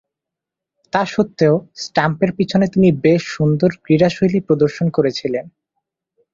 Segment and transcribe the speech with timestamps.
[0.93, 5.45] তাসত্ত্বেও, স্ট্যাম্পের পিছনে তিনি বেশ সুন্দর ক্রীড়াশৈলী প্রদর্শন করছিলেন।